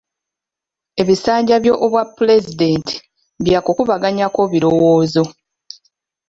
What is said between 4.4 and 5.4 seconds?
birowoozo.